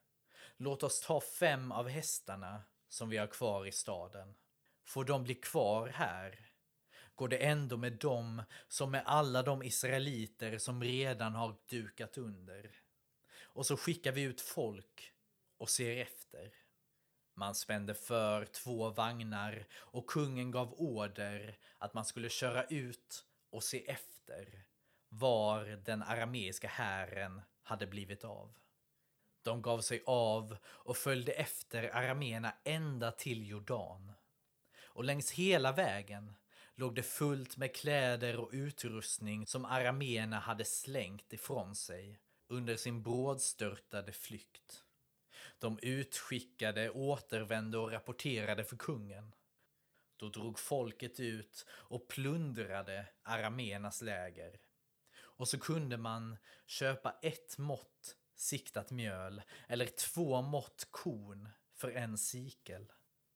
Låt 0.57 0.83
oss 0.83 1.01
ta 1.01 1.21
fem 1.21 1.73
av 1.73 1.89
hästarna 1.89 2.63
som 2.89 3.09
vi 3.09 3.17
har 3.17 3.27
kvar 3.27 3.67
i 3.67 3.73
staden. 3.73 4.35
Får 4.85 5.05
de 5.05 5.25
bli 5.25 5.35
kvar 5.35 5.89
här 5.89 6.49
går 7.15 7.29
det 7.29 7.37
ändå 7.37 7.77
med 7.77 7.93
dem 7.93 8.43
som 8.69 8.91
med 8.91 9.03
alla 9.07 9.43
de 9.43 9.63
israeliter 9.63 10.59
som 10.59 10.83
redan 10.83 11.35
har 11.35 11.57
dukat 11.69 12.19
under. 12.19 12.71
Och 13.43 13.67
så 13.67 13.77
skickar 13.77 14.13
vi 14.13 14.23
ut 14.23 14.41
folk 14.41 15.13
och 15.59 15.71
ser 15.71 15.97
efter. 15.97 16.62
Man 17.35 17.55
spände 17.55 17.95
för 17.95 18.45
två 18.45 18.91
vagnar 18.91 19.67
och 19.75 20.07
kungen 20.07 20.51
gav 20.51 20.75
order 20.75 21.59
att 21.79 21.95
man 21.95 22.05
skulle 22.05 22.29
köra 22.29 22.65
ut 22.65 23.25
och 23.51 23.63
se 23.63 23.91
efter 23.91 24.65
var 25.09 25.65
den 25.65 26.03
arameiska 26.03 26.69
hären 26.69 27.43
hade 27.63 27.87
blivit 27.87 28.25
av. 28.25 28.55
De 29.43 29.63
gav 29.63 29.81
sig 29.81 30.03
av 30.07 30.57
och 30.65 30.97
följde 30.97 31.33
efter 31.33 31.97
arameerna 31.97 32.55
ända 32.65 33.13
till 33.13 33.49
Jordan. 33.49 34.13
Och 34.85 35.05
längs 35.05 35.31
hela 35.31 35.73
vägen 35.73 36.35
låg 36.75 36.95
det 36.95 37.03
fullt 37.03 37.57
med 37.57 37.75
kläder 37.77 38.37
och 38.37 38.51
utrustning 38.53 39.47
som 39.47 39.65
arameerna 39.65 40.39
hade 40.39 40.65
slängt 40.65 41.33
ifrån 41.33 41.75
sig 41.75 42.19
under 42.49 42.77
sin 42.77 43.03
brådstörtade 43.03 44.13
flykt. 44.13 44.85
De 45.63 45.79
utskickade 45.83 46.91
återvände 46.91 47.79
och 47.79 47.93
rapporterade 47.93 48.65
för 48.65 48.77
kungen. 48.77 49.35
Då 50.17 50.29
drog 50.29 50.59
folket 50.59 51.21
ut 51.21 51.67
och 51.71 52.09
plundrade 52.09 53.07
aramenas 53.23 54.03
läger. 54.03 54.61
Och 55.15 55.49
så 55.49 55.59
kunde 55.59 55.97
man 55.97 56.37
köpa 56.67 57.19
ett 57.23 57.59
mått 57.59 58.17
siktat 58.35 58.91
mjöl 58.91 59.43
eller 59.69 59.87
två 59.87 60.43
mått 60.43 60.89
korn 60.91 61.49
för 61.75 61.91
en 61.91 62.19
sikel, 62.19 62.93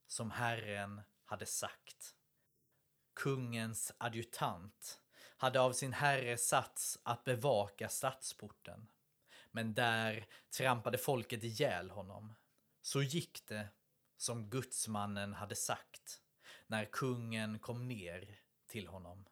som 0.06 0.30
Herren 0.30 1.00
hade 1.24 1.46
sagt. 1.46 2.14
Kungens 3.14 3.92
adjutant 3.98 5.00
hade 5.36 5.60
av 5.60 5.72
sin 5.72 5.92
herre 5.92 6.38
satts 6.38 6.98
att 7.02 7.24
bevaka 7.24 7.88
stadsporten. 7.88 8.88
Men 9.56 9.74
där 9.74 10.26
trampade 10.56 10.98
folket 10.98 11.44
ihjäl 11.44 11.90
honom. 11.90 12.34
Så 12.82 13.02
gick 13.02 13.46
det 13.46 13.68
som 14.16 14.50
gudsmannen 14.50 15.34
hade 15.34 15.54
sagt 15.54 16.20
när 16.66 16.84
kungen 16.84 17.58
kom 17.58 17.88
ner 17.88 18.38
till 18.66 18.88
honom. 18.88 19.24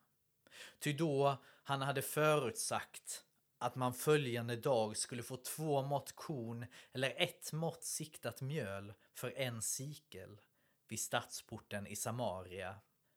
Ty 0.79 0.93
då 0.93 1.37
han 1.65 1.83
hade 1.83 2.03
förutsagt 2.03 3.25
att 3.59 3.75
man 3.75 3.95
följande 3.95 4.57
dag 4.57 4.97
skulle 4.97 5.23
få 5.23 5.37
två 5.37 5.83
mått 5.83 6.13
korn 6.13 6.67
eller 6.93 7.23
ett 7.23 7.53
mått 7.53 7.85
siktat 7.85 8.41
mjöl 8.41 8.95
för 9.15 9.39
en 9.39 9.63
sikel 9.63 10.41
vid 10.89 11.01
stadsporten 11.01 11.87
i 11.87 11.97
Samaria, 11.97 12.77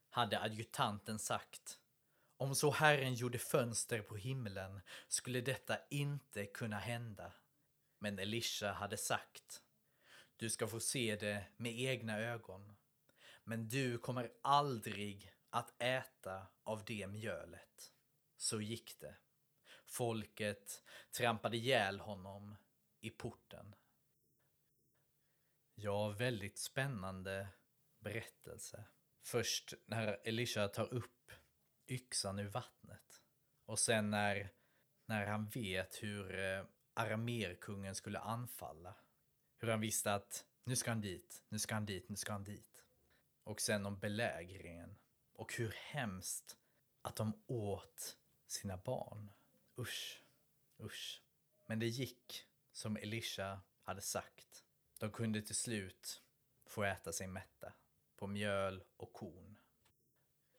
hade 0.09 0.39
adjutanten 0.39 1.19
sagt 1.19 1.79
om 2.37 2.55
så 2.55 2.71
Herren 2.71 3.13
gjorde 3.13 3.39
fönster 3.39 4.01
på 4.01 4.15
himlen 4.15 4.81
skulle 5.07 5.41
detta 5.41 5.77
inte 5.89 6.45
kunna 6.45 6.79
hända. 6.79 7.33
Men 7.99 8.19
Elisha 8.19 8.71
hade 8.71 8.97
sagt 8.97 9.63
Du 10.35 10.49
ska 10.49 10.67
få 10.67 10.79
se 10.79 11.15
det 11.15 11.45
med 11.57 11.79
egna 11.79 12.19
ögon. 12.19 12.75
Men 13.43 13.69
du 13.69 13.97
kommer 13.97 14.31
aldrig 14.41 15.33
att 15.49 15.81
äta 15.81 16.47
av 16.63 16.85
det 16.85 17.07
mjölet. 17.07 17.93
Så 18.37 18.61
gick 18.61 18.99
det. 18.99 19.15
Folket 19.85 20.83
trampade 21.17 21.57
ihjäl 21.57 21.99
honom 21.99 22.57
i 23.01 23.09
porten. 23.09 23.75
Ja, 25.75 26.09
väldigt 26.09 26.57
spännande 26.57 27.47
berättelse. 27.99 28.85
Först 29.21 29.73
när 29.85 30.27
Elisha 30.27 30.67
tar 30.67 30.93
upp 30.93 31.31
yxan 31.87 32.39
ur 32.39 32.47
vattnet. 32.47 33.21
Och 33.65 33.79
sen 33.79 34.09
när, 34.09 34.53
när 35.05 35.25
han 35.25 35.49
vet 35.49 36.03
hur 36.03 36.39
armerkungen 36.39 36.67
aramerkungen 36.97 37.95
skulle 37.95 38.19
anfalla. 38.19 38.95
Hur 39.57 39.67
han 39.67 39.81
visste 39.81 40.13
att 40.13 40.45
nu 40.63 40.75
ska 40.75 40.91
han 40.91 41.01
dit, 41.01 41.43
nu 41.49 41.59
ska 41.59 41.73
han 41.73 41.85
dit, 41.85 42.09
nu 42.09 42.15
ska 42.15 42.31
han 42.31 42.43
dit. 42.43 42.83
Och 43.43 43.61
sen 43.61 43.85
om 43.85 43.99
belägringen. 43.99 44.97
Och 45.33 45.53
hur 45.53 45.71
hemskt 45.71 46.57
att 47.01 47.15
de 47.15 47.43
åt 47.47 48.17
sina 48.47 48.77
barn. 48.77 49.31
Usch, 49.77 50.23
usch. 50.79 51.23
Men 51.65 51.79
det 51.79 51.87
gick 51.87 52.45
som 52.71 52.97
Elisha 52.97 53.61
hade 53.81 54.01
sagt. 54.01 54.65
De 54.99 55.11
kunde 55.11 55.41
till 55.41 55.55
slut 55.55 56.23
få 56.65 56.83
äta 56.83 57.13
sig 57.13 57.27
mätta 57.27 57.73
på 58.15 58.27
mjöl 58.27 58.83
och 58.97 59.13
korn. 59.13 59.59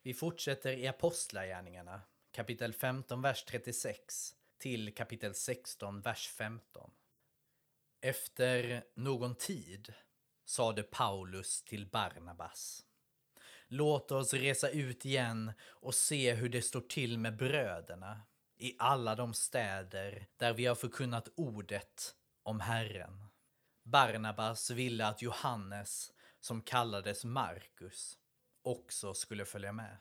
Vi 0.09 0.15
fortsätter 0.15 0.73
i 0.73 0.87
Apostlagärningarna, 0.87 2.01
kapitel 2.33 2.73
15, 2.73 3.23
vers 3.23 3.45
36 3.45 4.35
till 4.59 4.95
kapitel 4.95 5.35
16, 5.35 6.01
vers 6.01 6.29
15. 6.29 6.91
Efter 8.01 8.85
någon 8.95 9.35
tid 9.35 9.95
sade 10.45 10.83
Paulus 10.83 11.63
till 11.63 11.87
Barnabas. 11.87 12.85
Låt 13.67 14.11
oss 14.11 14.35
resa 14.35 14.69
ut 14.69 15.05
igen 15.05 15.53
och 15.63 15.95
se 15.95 16.35
hur 16.35 16.49
det 16.49 16.63
står 16.63 16.81
till 16.81 17.19
med 17.19 17.37
bröderna 17.37 18.21
i 18.57 18.77
alla 18.79 19.15
de 19.15 19.35
städer 19.35 20.27
där 20.37 20.53
vi 20.53 20.67
har 20.67 20.75
förkunnat 20.75 21.29
ordet 21.35 22.15
om 22.43 22.61
Herren. 22.61 23.25
Barnabas 23.83 24.71
ville 24.71 25.07
att 25.07 25.23
Johannes, 25.23 26.13
som 26.41 26.63
kallades 26.63 27.25
Markus, 27.25 28.18
också 28.69 29.15
skulle 29.15 29.45
följa 29.45 29.73
med. 29.73 29.97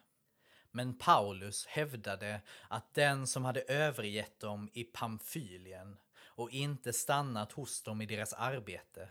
Men 0.71 0.97
Paulus 0.97 1.65
hävdade 1.65 2.41
att 2.67 2.93
den 2.93 3.27
som 3.27 3.45
hade 3.45 3.61
övergett 3.61 4.39
dem 4.39 4.69
i 4.73 4.83
Pamfylien 4.83 5.97
och 6.17 6.51
inte 6.51 6.93
stannat 6.93 7.51
hos 7.51 7.83
dem 7.83 8.01
i 8.01 8.05
deras 8.05 8.33
arbete, 8.33 9.09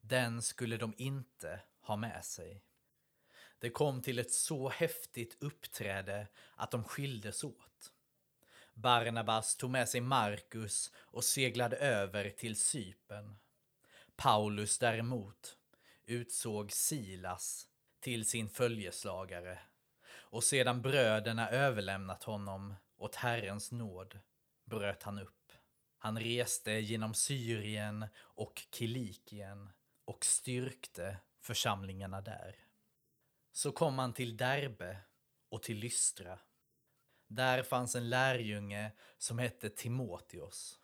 den 0.00 0.42
skulle 0.42 0.76
de 0.76 0.94
inte 0.96 1.60
ha 1.80 1.96
med 1.96 2.24
sig. 2.24 2.62
Det 3.58 3.70
kom 3.70 4.02
till 4.02 4.18
ett 4.18 4.32
så 4.32 4.68
häftigt 4.68 5.36
uppträde 5.40 6.26
att 6.56 6.70
de 6.70 6.84
skildes 6.84 7.44
åt. 7.44 7.92
Barnabas 8.74 9.56
tog 9.56 9.70
med 9.70 9.88
sig 9.88 10.00
Markus 10.00 10.92
och 10.96 11.24
seglade 11.24 11.76
över 11.76 12.30
till 12.30 12.56
Sypen. 12.56 13.36
Paulus 14.16 14.78
däremot 14.78 15.56
utsåg 16.06 16.72
Silas 16.72 17.68
till 18.04 18.26
sin 18.26 18.48
följeslagare 18.48 19.58
och 20.06 20.44
sedan 20.44 20.82
bröderna 20.82 21.50
överlämnat 21.50 22.24
honom 22.24 22.74
åt 22.96 23.14
Herrens 23.14 23.72
nåd 23.72 24.18
bröt 24.64 25.02
han 25.02 25.18
upp. 25.18 25.52
Han 25.98 26.18
reste 26.18 26.72
genom 26.72 27.14
Syrien 27.14 28.06
och 28.16 28.62
Kilikien 28.72 29.70
och 30.04 30.24
styrkte 30.24 31.16
församlingarna 31.40 32.20
där. 32.20 32.56
Så 33.52 33.72
kom 33.72 33.98
han 33.98 34.12
till 34.12 34.36
Derbe 34.36 34.98
och 35.48 35.62
till 35.62 35.78
Lystra. 35.78 36.38
Där 37.26 37.62
fanns 37.62 37.94
en 37.94 38.10
lärjunge 38.10 38.92
som 39.18 39.38
hette 39.38 39.70
Timoteus, 39.70 40.80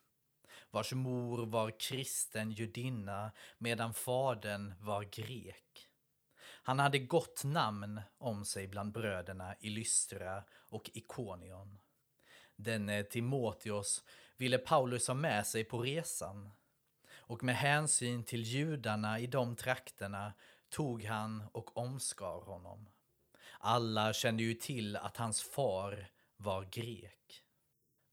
vars 0.70 0.92
mor 0.92 1.46
var 1.46 1.80
kristen 1.80 2.50
judinna 2.50 3.32
medan 3.58 3.94
fadern 3.94 4.74
var 4.80 5.02
grek. 5.02 5.89
Han 6.62 6.79
hade 6.79 6.99
gott 6.99 7.45
namn 7.45 8.00
om 8.19 8.45
sig 8.45 8.69
bland 8.69 8.93
bröderna 8.93 9.55
i 9.61 9.71
Lystra 9.71 10.45
och 10.69 10.90
Ikonion. 10.95 11.79
Denne 12.57 12.99
eh, 12.99 13.05
Timoteos 13.05 14.05
ville 14.37 14.59
Paulus 14.59 15.09
ha 15.09 15.14
med 15.14 15.47
sig 15.47 15.64
på 15.64 15.83
resan 15.83 16.50
och 17.12 17.43
med 17.43 17.57
hänsyn 17.57 18.25
till 18.25 18.43
judarna 18.43 19.19
i 19.19 19.26
de 19.26 19.57
trakterna 19.57 20.33
tog 20.69 21.05
han 21.05 21.45
och 21.52 21.76
omskar 21.76 22.45
honom. 22.45 22.88
Alla 23.59 24.12
kände 24.12 24.43
ju 24.43 24.55
till 24.55 24.97
att 24.97 25.17
hans 25.17 25.43
far 25.43 26.11
var 26.37 26.64
grek. 26.64 27.43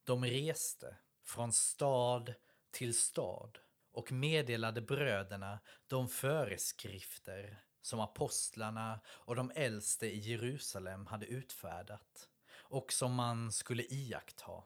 De 0.04 0.26
reste 0.26 0.96
från 1.24 1.54
stad 1.54 2.34
till 2.72 2.98
stad 2.98 3.60
och 3.92 4.12
meddelade 4.12 4.82
bröderna 4.82 5.60
de 5.88 6.10
föreskrifter 6.10 7.64
som 7.88 8.00
apostlarna 8.00 9.00
och 9.08 9.36
de 9.36 9.52
äldste 9.56 10.08
i 10.08 10.18
Jerusalem 10.18 11.06
hade 11.06 11.26
utfärdat 11.26 12.30
och 12.58 12.94
som 12.94 13.14
man 13.14 13.52
skulle 13.52 13.84
iaktta. 13.84 14.64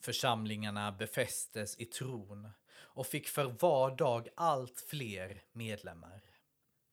Församlingarna 0.00 0.92
befästes 0.92 1.76
i 1.78 1.84
tron 1.84 2.50
och 2.70 3.06
fick 3.06 3.28
för 3.28 3.44
var 3.44 3.96
dag 3.96 4.28
allt 4.34 4.80
fler 4.80 5.42
medlemmar. 5.52 6.20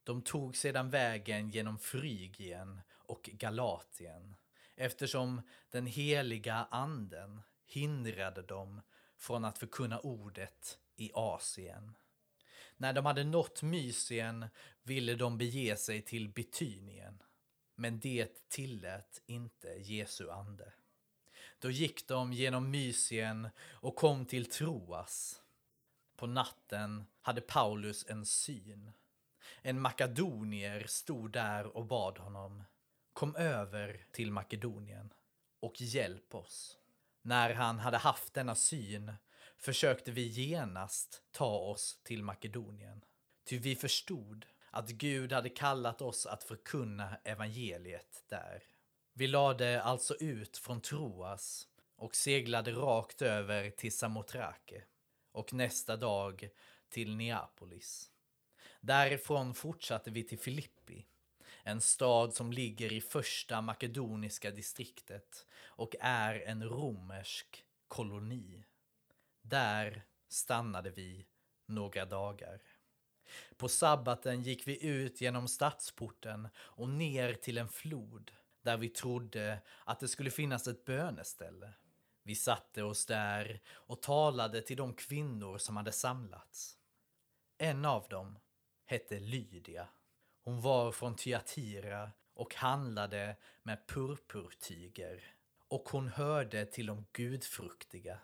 De 0.04 0.22
tog 0.22 0.56
sedan 0.56 0.90
vägen 0.90 1.50
genom 1.50 1.80
Frygien 1.80 2.82
och 2.92 3.30
Galatien 3.34 4.36
eftersom 4.76 5.42
den 5.70 5.86
heliga 5.86 6.68
anden 6.72 7.42
hindrade 7.66 8.42
dem 8.42 8.82
från 9.18 9.46
att 9.46 9.58
förkunna 9.58 10.00
ordet 10.00 10.80
i 10.96 11.12
Asien. 11.14 11.96
När 12.78 12.94
de 12.94 13.06
hade 13.06 13.24
nått 13.24 13.62
Mysien 13.62 14.46
ville 14.84 15.16
de 15.16 15.38
bege 15.38 15.78
sig 15.78 16.02
till 16.02 16.30
Betynien, 16.30 17.24
men 17.76 18.00
det 18.00 18.50
tillät 18.50 19.22
inte 19.26 19.68
Jesu 19.68 20.30
ande. 20.30 20.74
Då 21.60 21.72
gick 21.72 22.08
de 22.08 22.34
genom 22.34 22.72
Mysien 22.72 23.50
och 23.60 23.96
kom 23.96 24.26
till 24.26 24.46
Troas. 24.50 25.42
På 26.16 26.28
natten 26.28 27.06
hade 27.22 27.42
Paulus 27.42 28.06
en 28.10 28.26
syn. 28.26 28.92
En 29.62 29.82
makedonier 29.82 30.84
stod 30.88 31.32
där 31.32 31.78
och 31.78 31.86
bad 31.86 32.18
honom. 32.18 32.64
Kom 33.14 33.36
över 33.36 34.06
till 34.12 34.32
Makedonien 34.32 35.14
och 35.60 35.82
hjälp 35.82 36.36
oss. 36.36 36.78
När 37.22 37.54
han 37.54 37.80
hade 37.80 37.98
haft 37.98 38.34
denna 38.34 38.56
syn 38.56 39.14
försökte 39.58 40.12
vi 40.12 40.28
genast 40.28 41.24
ta 41.32 41.58
oss 41.58 42.00
till 42.04 42.24
Makedonien. 42.24 43.06
Ty 43.46 43.60
vi 43.60 43.76
förstod 43.76 44.46
att 44.72 44.90
Gud 44.90 45.32
hade 45.32 45.50
kallat 45.50 46.02
oss 46.02 46.26
att 46.26 46.44
förkunna 46.44 47.18
evangeliet 47.24 48.24
där. 48.30 48.64
Vi 49.14 49.28
lade 49.28 49.82
alltså 49.82 50.16
ut 50.16 50.58
från 50.58 50.82
Troas 50.82 51.68
och 51.96 52.16
seglade 52.16 52.72
rakt 52.72 53.22
över 53.22 53.70
till 53.70 53.92
Samotrake 53.92 54.84
och 55.32 55.54
nästa 55.54 55.98
dag 55.98 56.50
till 56.90 57.16
Neapolis. 57.16 58.12
Därifrån 58.82 59.54
fortsatte 59.54 60.12
vi 60.12 60.24
till 60.24 60.40
Filippi, 60.40 61.06
en 61.64 61.82
stad 61.82 62.34
som 62.34 62.52
ligger 62.52 62.94
i 62.94 63.02
första 63.02 63.62
makedoniska 63.62 64.52
distriktet 64.52 65.46
och 65.66 65.96
är 66.00 66.36
en 66.36 66.64
romersk 66.64 67.66
koloni. 67.88 68.64
Där 69.48 70.06
stannade 70.28 70.90
vi 70.90 71.28
några 71.66 72.06
dagar. 72.06 72.62
På 73.58 73.70
sabbaten 73.70 74.42
gick 74.42 74.68
vi 74.68 74.86
ut 74.86 75.22
genom 75.22 75.48
stadsporten 75.48 76.48
och 76.58 76.90
ner 76.90 77.34
till 77.34 77.58
en 77.58 77.68
flod 77.68 78.32
där 78.62 78.78
vi 78.78 78.90
trodde 78.90 79.62
att 79.86 80.00
det 80.00 80.08
skulle 80.08 80.32
finnas 80.32 80.68
ett 80.68 80.86
böneställe. 80.86 81.74
Vi 82.24 82.36
satte 82.36 82.84
oss 82.84 83.06
där 83.06 83.62
och 83.68 84.02
talade 84.02 84.62
till 84.62 84.78
de 84.78 84.94
kvinnor 84.94 85.58
som 85.58 85.78
hade 85.78 85.92
samlats. 85.92 86.78
En 87.58 87.86
av 87.86 88.08
dem 88.10 88.40
hette 88.86 89.20
Lydia. 89.20 89.88
Hon 90.44 90.62
var 90.62 90.92
från 90.92 91.16
Thyatira 91.16 92.12
och 92.34 92.56
handlade 92.56 93.36
med 93.64 93.88
purpurtyger 93.88 95.24
och 95.68 95.90
hon 95.90 96.08
hörde 96.08 96.66
till 96.66 96.86
de 96.86 97.06
gudfruktiga. 97.12 98.20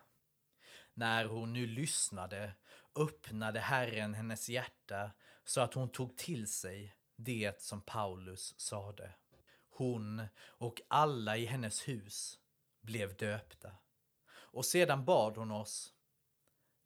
När 1.01 1.25
hon 1.25 1.53
nu 1.53 1.67
lyssnade 1.67 2.53
öppnade 2.95 3.59
Herren 3.59 4.13
hennes 4.13 4.49
hjärta 4.49 5.11
så 5.43 5.61
att 5.61 5.73
hon 5.73 5.89
tog 5.89 6.17
till 6.17 6.47
sig 6.47 6.95
det 7.15 7.61
som 7.61 7.81
Paulus 7.81 8.59
sade. 8.59 9.13
Hon 9.69 10.23
och 10.37 10.81
alla 10.87 11.37
i 11.37 11.45
hennes 11.45 11.87
hus 11.87 12.39
blev 12.81 13.15
döpta. 13.15 13.71
Och 14.29 14.65
sedan 14.65 15.05
bad 15.05 15.37
hon 15.37 15.51
oss 15.51 15.93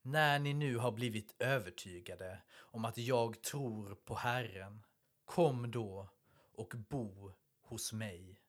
när 0.01 0.39
ni 0.39 0.53
nu 0.53 0.77
har 0.77 0.91
blivit 0.91 1.35
övertygade 1.39 2.41
om 2.53 2.85
att 2.85 2.97
jag 2.97 3.41
tror 3.41 3.95
på 3.95 4.15
Herren, 4.15 4.85
kom 5.25 5.71
då 5.71 6.09
och 6.53 6.73
bo 6.89 7.33
hos 7.61 7.93
mig. 7.93 8.41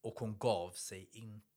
Och 0.00 0.20
hon 0.20 0.38
gav 0.38 0.70
sig 0.70 1.08
inte. 1.12 1.51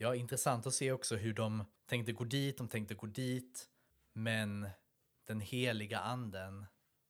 Ja, 0.00 0.14
intressant 0.14 0.66
att 0.66 0.74
se 0.74 0.92
också 0.92 1.16
hur 1.16 1.32
de 1.32 1.64
tänkte 1.86 2.12
gå 2.12 2.24
dit, 2.24 2.58
de 2.58 2.68
tänkte 2.68 2.94
gå 2.94 3.06
dit, 3.06 3.68
men 4.12 4.68
den 5.24 5.40
heliga 5.40 5.98
anden 5.98 6.66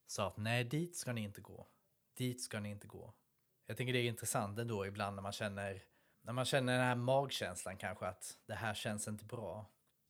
sa 0.07 0.27
att 0.27 0.37
nej, 0.37 0.63
dit 0.63 0.95
ska 0.95 1.13
ni 1.13 1.21
inte 1.21 1.41
gå. 1.41 1.67
Dit 2.17 2.41
ska 2.41 2.59
ni 2.59 2.69
inte 2.69 2.87
gå. 2.87 3.13
Jag 3.65 3.77
tänker 3.77 3.93
det 3.93 3.99
är 3.99 4.07
intressant 4.07 4.59
ändå 4.59 4.85
ibland 4.85 5.15
när 5.15 5.23
man 5.23 5.31
känner, 5.31 5.83
när 6.21 6.33
man 6.33 6.45
känner 6.45 6.73
den 6.73 6.81
här 6.81 6.95
magkänslan 6.95 7.77
kanske 7.77 8.05
att 8.05 8.37
det 8.45 8.55
här 8.55 8.73
känns 8.73 9.07
inte 9.07 9.25
bra. 9.25 9.65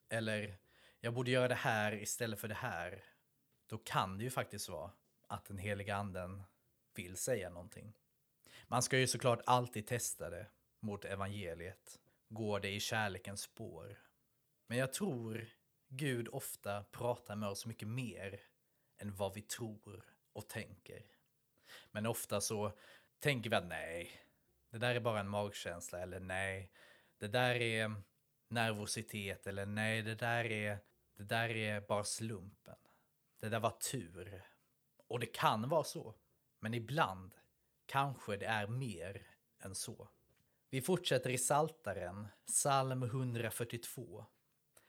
Eller 0.09 0.57
jag 0.99 1.13
borde 1.13 1.31
göra 1.31 1.47
det 1.47 1.55
här 1.55 1.93
istället 2.01 2.39
för 2.39 2.47
det 2.47 2.53
här. 2.53 3.03
Då 3.67 3.77
kan 3.77 4.17
det 4.17 4.23
ju 4.23 4.29
faktiskt 4.29 4.69
vara 4.69 4.91
att 5.27 5.45
den 5.45 5.57
heliga 5.57 5.95
anden 5.95 6.43
vill 6.95 7.17
säga 7.17 7.49
någonting. 7.49 7.93
Man 8.67 8.83
ska 8.83 8.97
ju 8.97 9.07
såklart 9.07 9.41
alltid 9.45 9.87
testa 9.87 10.29
det 10.29 10.47
mot 10.79 11.05
evangeliet 11.05 11.99
går 12.29 12.59
det 12.59 12.69
i 12.69 12.79
kärlekens 12.79 13.41
spår. 13.41 13.97
Men 14.67 14.77
jag 14.77 14.93
tror 14.93 15.49
Gud 15.87 16.27
ofta 16.27 16.83
pratar 16.83 17.35
med 17.35 17.49
oss 17.49 17.65
mycket 17.65 17.87
mer 17.87 18.41
än 18.97 19.15
vad 19.15 19.33
vi 19.33 19.41
tror 19.41 20.05
och 20.33 20.49
tänker. 20.49 21.05
Men 21.91 22.05
ofta 22.05 22.41
så 22.41 22.71
tänker 23.19 23.49
vi 23.49 23.55
att 23.55 23.67
nej, 23.67 24.11
det 24.69 24.77
där 24.77 24.95
är 24.95 24.99
bara 24.99 25.19
en 25.19 25.29
magkänsla 25.29 25.99
eller 25.99 26.19
nej, 26.19 26.71
det 27.17 27.27
där 27.27 27.55
är 27.55 28.01
nervositet 28.47 29.47
eller 29.47 29.65
nej, 29.65 30.01
det 30.01 30.15
där 30.15 30.45
är, 30.45 30.79
det 31.15 31.23
där 31.23 31.49
är 31.49 31.81
bara 31.81 32.03
slumpen. 32.03 32.77
Det 33.39 33.49
där 33.49 33.59
var 33.59 33.71
tur. 33.91 34.43
Och 35.07 35.19
det 35.19 35.25
kan 35.25 35.69
vara 35.69 35.83
så. 35.83 36.15
Men 36.59 36.73
ibland 36.73 37.35
kanske 37.85 38.37
det 38.37 38.45
är 38.45 38.67
mer 38.67 39.27
än 39.59 39.75
så. 39.75 40.09
Vi 40.71 40.81
fortsätter 40.81 41.29
i 41.29 41.37
Saltaren, 41.37 42.27
psalm 42.47 43.03
142. 43.03 44.25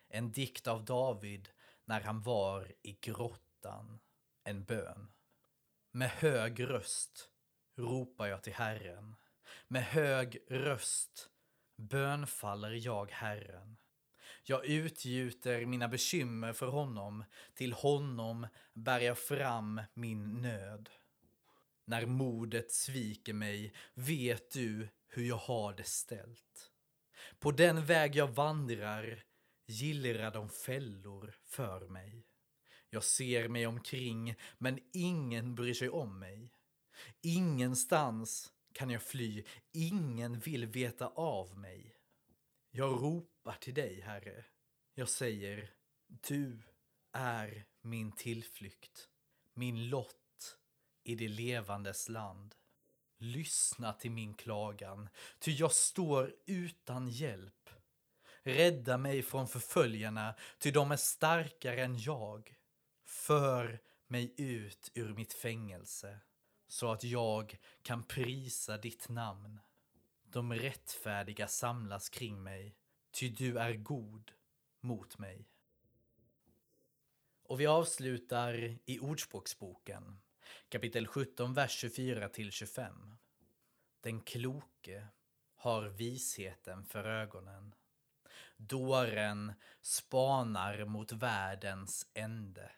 En 0.08 0.32
dikt 0.32 0.66
av 0.66 0.84
David 0.84 1.48
när 1.84 2.00
han 2.00 2.22
var 2.22 2.72
i 2.82 2.98
grottan. 3.00 4.00
En 4.44 4.64
bön. 4.64 5.12
Med 5.90 6.10
hög 6.10 6.70
röst 6.70 7.30
ropar 7.76 8.26
jag 8.26 8.42
till 8.42 8.52
Herren. 8.52 9.16
Med 9.68 9.82
hög 9.82 10.38
röst 10.48 11.30
bönfaller 11.76 12.72
jag 12.72 13.10
Herren. 13.10 13.76
Jag 14.44 14.66
utgjuter 14.66 15.66
mina 15.66 15.88
bekymmer 15.88 16.52
för 16.52 16.66
honom, 16.66 17.24
till 17.54 17.72
honom 17.72 18.46
bär 18.72 19.00
jag 19.00 19.18
fram 19.18 19.80
min 19.94 20.40
nöd. 20.40 20.90
När 21.84 22.06
modet 22.06 22.72
sviker 22.72 23.32
mig 23.32 23.74
vet 23.94 24.50
du 24.50 24.88
hur 25.10 25.24
jag 25.24 25.36
har 25.36 25.72
det 25.74 25.84
ställt. 25.84 26.70
På 27.38 27.52
den 27.52 27.86
väg 27.86 28.16
jag 28.16 28.28
vandrar 28.28 29.24
gillrar 29.66 30.30
de 30.30 30.48
fällor 30.48 31.34
för 31.42 31.88
mig. 31.88 32.26
Jag 32.90 33.04
ser 33.04 33.48
mig 33.48 33.66
omkring, 33.66 34.34
men 34.58 34.78
ingen 34.92 35.54
bryr 35.54 35.74
sig 35.74 35.88
om 35.88 36.18
mig. 36.18 36.52
Ingenstans 37.22 38.52
kan 38.72 38.90
jag 38.90 39.02
fly, 39.02 39.44
ingen 39.72 40.38
vill 40.38 40.66
veta 40.66 41.06
av 41.08 41.58
mig. 41.58 41.96
Jag 42.70 43.02
ropar 43.02 43.56
till 43.60 43.74
dig, 43.74 44.00
Herre. 44.00 44.44
Jag 44.94 45.08
säger, 45.08 45.74
du 46.06 46.62
är 47.12 47.66
min 47.82 48.12
tillflykt, 48.12 49.08
min 49.54 49.88
lott 49.88 50.58
i 51.04 51.14
det 51.14 51.28
levandes 51.28 52.08
land. 52.08 52.54
Lyssna 53.22 53.92
till 53.92 54.10
min 54.10 54.34
klagan, 54.34 55.08
ty 55.38 55.52
jag 55.52 55.72
står 55.72 56.34
utan 56.46 57.08
hjälp. 57.08 57.70
Rädda 58.42 58.98
mig 58.98 59.22
från 59.22 59.48
förföljarna, 59.48 60.34
ty 60.58 60.70
de 60.70 60.92
är 60.92 60.96
starkare 60.96 61.84
än 61.84 61.98
jag. 61.98 62.54
För 63.04 63.80
mig 64.06 64.34
ut 64.36 64.90
ur 64.94 65.14
mitt 65.14 65.32
fängelse, 65.32 66.20
så 66.68 66.92
att 66.92 67.04
jag 67.04 67.58
kan 67.82 68.02
prisa 68.02 68.78
ditt 68.78 69.08
namn. 69.08 69.60
De 70.22 70.54
rättfärdiga 70.54 71.48
samlas 71.48 72.08
kring 72.08 72.42
mig, 72.42 72.76
ty 73.10 73.28
du 73.28 73.58
är 73.58 73.74
god 73.74 74.32
mot 74.80 75.18
mig. 75.18 75.48
Och 77.42 77.60
vi 77.60 77.66
avslutar 77.66 78.78
i 78.86 78.98
Ordspråksboken, 78.98 80.20
kapitel 80.68 81.06
17, 81.06 81.54
vers 81.54 81.70
24 81.70 82.28
till 82.28 82.52
25. 82.52 83.16
Den 84.00 84.20
kloke 84.20 85.06
har 85.54 85.82
visheten 85.88 86.84
för 86.84 87.04
ögonen. 87.04 87.74
Dåren 88.56 89.52
spanar 89.82 90.84
mot 90.84 91.12
världens 91.12 92.06
ände. 92.14 92.72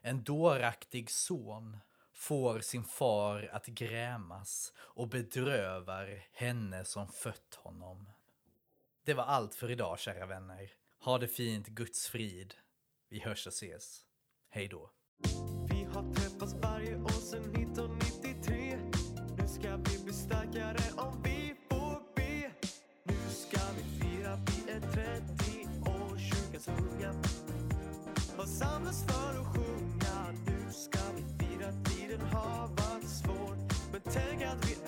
En 0.00 0.24
dåraktig 0.24 1.10
son 1.10 1.78
får 2.12 2.60
sin 2.60 2.84
far 2.84 3.50
att 3.52 3.66
grämas 3.66 4.72
och 4.76 5.08
bedrövar 5.08 6.26
henne 6.32 6.84
som 6.84 7.08
fött 7.08 7.54
honom. 7.54 8.10
Det 9.04 9.14
var 9.14 9.24
allt 9.24 9.54
för 9.54 9.70
idag, 9.70 9.98
kära 9.98 10.26
vänner. 10.26 10.72
Ha 10.98 11.18
det 11.18 11.28
fint, 11.28 11.66
Guds 11.66 12.08
frid. 12.08 12.54
Vi 13.08 13.20
hörs 13.20 13.46
och 13.46 13.52
ses. 13.52 14.04
Hej 14.48 14.68
då. 14.68 14.90
Har 15.94 16.14
träffats 16.14 16.54
varje 16.62 16.96
år 16.96 17.20
sedan 17.30 17.40
1993 17.40 18.78
Nu 19.38 19.48
ska 19.48 19.76
vi 19.76 20.04
bli 20.04 20.12
starkare 20.12 20.82
om 20.96 21.22
vi 21.24 21.54
får 21.70 22.00
be 22.16 22.50
Nu 23.04 23.14
ska 23.28 23.60
vi 23.76 23.82
fira, 24.00 24.38
vi 24.46 24.72
är 24.72 24.80
30 24.80 25.68
år, 25.90 26.18
kyrkans 26.18 26.68
unga. 26.68 27.12
Har 28.36 28.46
samlats 28.46 29.04
för 29.04 29.40
att 29.40 29.46
sjunga. 29.56 30.38
Nu 30.46 30.72
ska 30.72 30.98
vi 31.16 31.22
fira, 31.38 31.72
tiden 31.84 32.20
har 32.20 32.68
varit 32.68 33.08
svår. 33.08 33.56
Men 33.92 34.00
tänk 34.04 34.42
att 34.42 34.70
vi 34.70 34.81